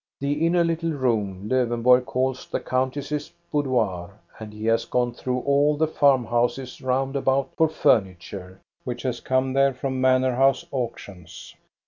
[0.19, 5.77] The inner little room Lowenborg calls the countess's boudoir, and he has gone through all
[5.77, 11.53] the farm houses round about for furniture, which has come there from manor house auctions.